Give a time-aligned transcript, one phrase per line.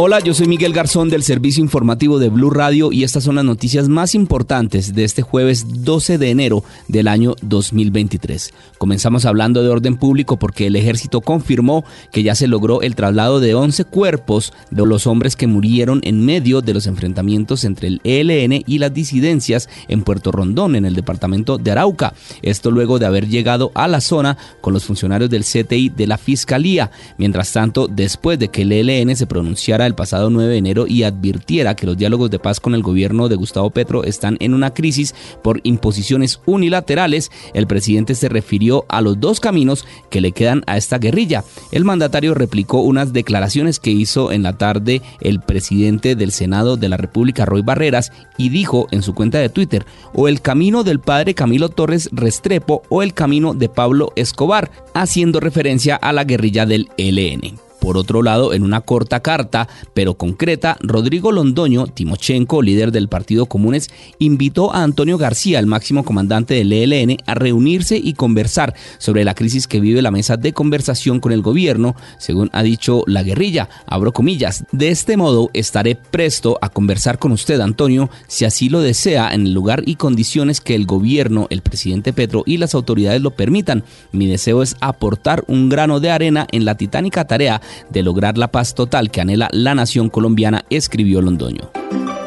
[0.00, 3.44] Hola, yo soy Miguel Garzón del Servicio Informativo de Blue Radio y estas son las
[3.44, 8.54] noticias más importantes de este jueves 12 de enero del año 2023.
[8.78, 13.40] Comenzamos hablando de orden público porque el ejército confirmó que ya se logró el traslado
[13.40, 18.00] de 11 cuerpos de los hombres que murieron en medio de los enfrentamientos entre el
[18.04, 22.14] ELN y las disidencias en Puerto Rondón, en el departamento de Arauca.
[22.42, 26.18] Esto luego de haber llegado a la zona con los funcionarios del CTI de la
[26.18, 26.92] Fiscalía.
[27.16, 31.02] Mientras tanto, después de que el ELN se pronunciara el pasado 9 de enero y
[31.02, 34.72] advirtiera que los diálogos de paz con el gobierno de Gustavo Petro están en una
[34.72, 40.62] crisis por imposiciones unilaterales, el presidente se refirió a los dos caminos que le quedan
[40.66, 41.42] a esta guerrilla.
[41.72, 46.88] El mandatario replicó unas declaraciones que hizo en la tarde el presidente del Senado de
[46.88, 51.00] la República, Roy Barreras, y dijo en su cuenta de Twitter, o el camino del
[51.00, 56.66] padre Camilo Torres Restrepo o el camino de Pablo Escobar, haciendo referencia a la guerrilla
[56.66, 57.67] del ELN.
[57.88, 63.46] Por otro lado, en una corta carta, pero concreta, Rodrigo Londoño Timochenko, líder del Partido
[63.46, 69.24] Comunes, invitó a Antonio García, el máximo comandante del ELN, a reunirse y conversar sobre
[69.24, 73.22] la crisis que vive la mesa de conversación con el gobierno, según ha dicho la
[73.22, 74.64] guerrilla, abro comillas.
[74.70, 79.46] De este modo, estaré presto a conversar con usted, Antonio, si así lo desea, en
[79.46, 83.82] el lugar y condiciones que el gobierno, el presidente Petro y las autoridades lo permitan.
[84.12, 88.48] Mi deseo es aportar un grano de arena en la titánica tarea de lograr la
[88.48, 91.70] paz total que anhela la nación colombiana, escribió Londoño.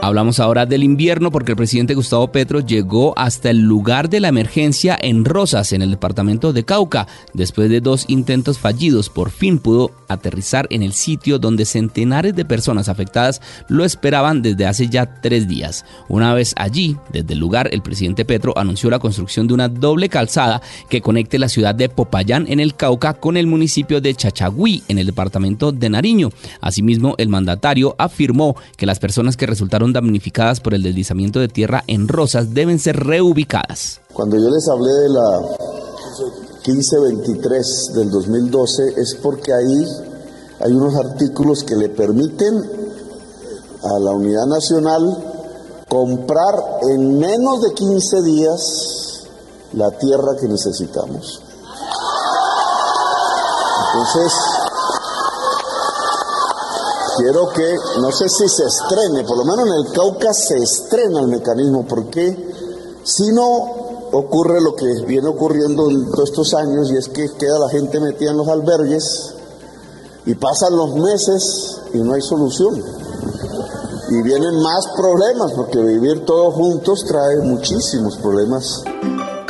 [0.04, 4.30] Hablamos ahora del invierno porque el presidente Gustavo Petro llegó hasta el lugar de la
[4.30, 7.08] emergencia en Rosas, en el departamento de Cauca.
[7.36, 12.46] Después de dos intentos fallidos, por fin pudo aterrizar en el sitio donde centenares de
[12.46, 15.86] personas afectadas lo esperaban desde hace ya tres días.
[16.10, 20.10] Una vez allí, desde el lugar, el presidente Petro anunció la construcción de una doble
[20.10, 24.82] calzada que conecte la ciudad de Popayán en el Cauca con el municipio de Chachagüí
[24.88, 26.32] en el departamento de Nariño.
[26.60, 31.84] Asimismo, el mandatario afirmó que las personas que resultaron damnificadas por el deslizamiento de tierra
[31.88, 34.02] en Rosas deben ser reubicadas.
[34.14, 35.42] Cuando yo les hablé de la
[36.66, 39.88] 1523 del 2012 es porque ahí
[40.60, 42.56] hay unos artículos que le permiten
[43.84, 45.18] a la unidad nacional
[45.90, 46.56] comprar
[46.90, 49.28] en menos de 15 días
[49.74, 51.42] la tierra que necesitamos.
[53.88, 54.34] Entonces,
[57.22, 61.20] quiero que, no sé si se estrene, por lo menos en el Cauca se estrena
[61.20, 62.36] el mecanismo, porque
[63.04, 67.60] si no ocurre lo que viene ocurriendo en todos estos años y es que queda
[67.60, 69.36] la gente metida en los albergues
[70.26, 72.84] y pasan los meses y no hay solución.
[74.10, 78.84] Y vienen más problemas, porque vivir todos juntos trae muchísimos problemas.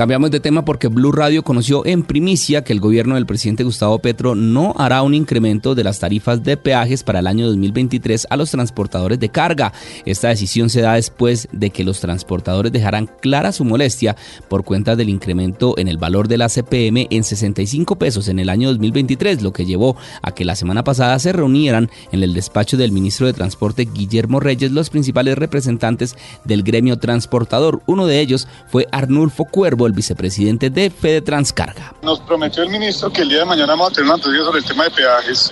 [0.01, 3.99] Cambiamos de tema porque Blue Radio conoció en primicia que el gobierno del presidente Gustavo
[3.99, 8.35] Petro no hará un incremento de las tarifas de peajes para el año 2023 a
[8.35, 9.73] los transportadores de carga.
[10.07, 14.15] Esta decisión se da después de que los transportadores dejaran clara su molestia
[14.47, 18.49] por cuenta del incremento en el valor de la CPM en 65 pesos en el
[18.49, 22.75] año 2023, lo que llevó a que la semana pasada se reunieran en el despacho
[22.75, 27.83] del ministro de Transporte Guillermo Reyes los principales representantes del gremio transportador.
[27.85, 31.93] Uno de ellos fue Arnulfo Cuervo, vicepresidente de Fede Transcarga.
[32.01, 34.59] Nos prometió el ministro que el día de mañana vamos a tener una entrevista sobre
[34.59, 35.51] el tema de peajes.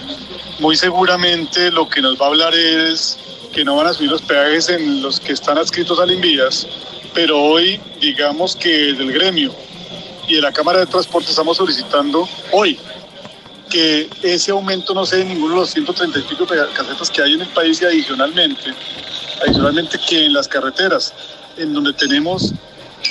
[0.59, 3.17] Muy seguramente lo que nos va a hablar es
[3.53, 6.67] que no van a subir los peajes en los que están adscritos al Invías,
[7.13, 9.53] pero hoy digamos que del gremio
[10.27, 12.79] y de la Cámara de Transporte estamos solicitando hoy
[13.69, 17.33] que ese aumento no sea de ninguno de los 130 y pico casetas que hay
[17.33, 18.73] en el país y adicionalmente,
[19.41, 21.13] adicionalmente que en las carreteras,
[21.57, 22.53] en donde tenemos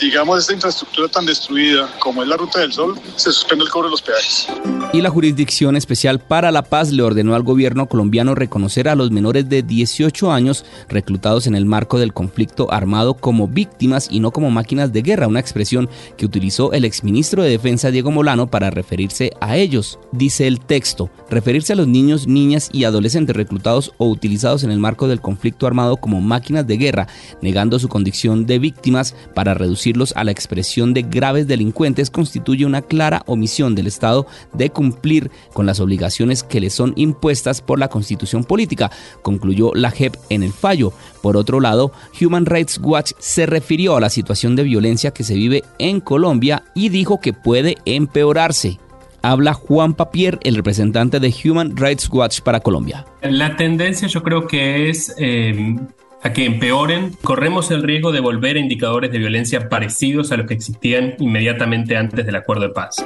[0.00, 3.88] digamos, esta infraestructura tan destruida como es la Ruta del Sol, se suspende el cobro
[3.88, 4.46] de los peajes.
[4.92, 9.10] Y la Jurisdicción Especial para la Paz le ordenó al gobierno colombiano reconocer a los
[9.10, 14.30] menores de 18 años reclutados en el marco del conflicto armado como víctimas y no
[14.30, 18.70] como máquinas de guerra, una expresión que utilizó el exministro de Defensa Diego Molano para
[18.70, 19.98] referirse a ellos.
[20.12, 24.78] Dice el texto, referirse a los niños, niñas y adolescentes reclutados o utilizados en el
[24.78, 27.08] marco del conflicto armado como máquinas de guerra,
[27.42, 32.82] negando su condición de víctimas para reducir a la expresión de graves delincuentes constituye una
[32.82, 37.88] clara omisión del Estado de cumplir con las obligaciones que le son impuestas por la
[37.88, 38.92] Constitución política,
[39.22, 40.92] concluyó la JEP en el fallo.
[41.20, 41.90] Por otro lado,
[42.20, 46.62] Human Rights Watch se refirió a la situación de violencia que se vive en Colombia
[46.76, 48.78] y dijo que puede empeorarse
[49.20, 53.04] habla Juan Papier, el representante de Human Rights Watch para Colombia.
[53.20, 55.76] La tendencia yo creo que es eh,
[56.22, 60.46] a que empeoren, corremos el riesgo de volver a indicadores de violencia parecidos a los
[60.46, 62.96] que existían inmediatamente antes del acuerdo de paz.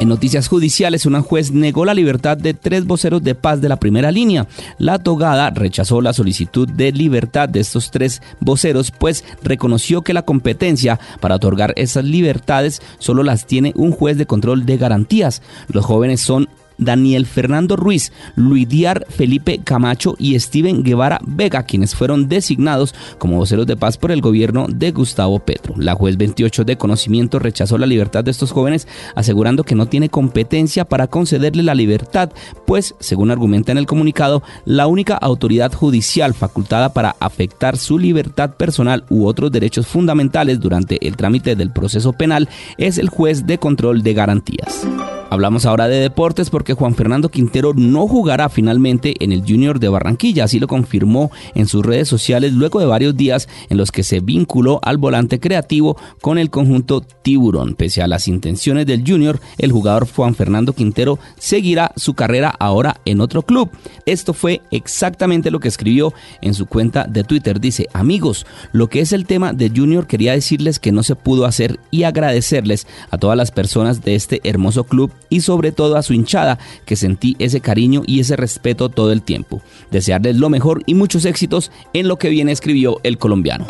[0.00, 3.76] En noticias judiciales, una juez negó la libertad de tres voceros de paz de la
[3.80, 4.46] primera línea.
[4.78, 10.22] La togada rechazó la solicitud de libertad de estos tres voceros, pues reconoció que la
[10.22, 15.42] competencia para otorgar esas libertades solo las tiene un juez de control de garantías.
[15.72, 22.28] Los jóvenes son Daniel Fernando Ruiz, Luidiar Felipe Camacho y Steven Guevara Vega, quienes fueron
[22.28, 25.74] designados como voceros de paz por el gobierno de Gustavo Petro.
[25.76, 30.08] La juez 28 de conocimiento rechazó la libertad de estos jóvenes, asegurando que no tiene
[30.08, 32.30] competencia para concederle la libertad,
[32.66, 38.54] pues, según argumenta en el comunicado, la única autoridad judicial facultada para afectar su libertad
[38.54, 43.58] personal u otros derechos fundamentales durante el trámite del proceso penal es el juez de
[43.58, 44.86] control de garantías.
[45.30, 49.90] Hablamos ahora de deportes porque Juan Fernando Quintero no jugará finalmente en el Junior de
[49.90, 54.04] Barranquilla, así lo confirmó en sus redes sociales luego de varios días en los que
[54.04, 57.74] se vinculó al volante creativo con el conjunto Tiburón.
[57.74, 63.02] Pese a las intenciones del Junior, el jugador Juan Fernando Quintero seguirá su carrera ahora
[63.04, 63.68] en otro club.
[64.06, 67.60] Esto fue exactamente lo que escribió en su cuenta de Twitter.
[67.60, 71.44] Dice, amigos, lo que es el tema de Junior quería decirles que no se pudo
[71.44, 76.02] hacer y agradecerles a todas las personas de este hermoso club y sobre todo a
[76.02, 79.62] su hinchada, que sentí ese cariño y ese respeto todo el tiempo.
[79.90, 83.66] Desearles lo mejor y muchos éxitos en lo que viene escribió el colombiano.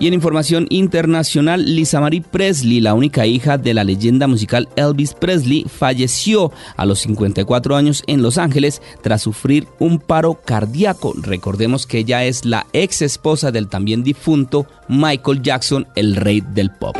[0.00, 5.14] Y en información internacional, Lisa Marie Presley, la única hija de la leyenda musical Elvis
[5.14, 11.14] Presley, falleció a los 54 años en Los Ángeles tras sufrir un paro cardíaco.
[11.16, 16.70] Recordemos que ella es la ex esposa del también difunto Michael Jackson, el rey del
[16.70, 16.96] pop.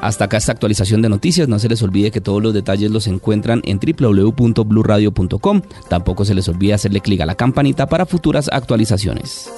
[0.00, 1.46] Hasta acá esta actualización de noticias.
[1.46, 5.62] No se les olvide que todos los detalles los encuentran en www.bluradio.com.
[5.88, 9.48] Tampoco se les olvide hacerle clic a la campanita para futuras actualizaciones.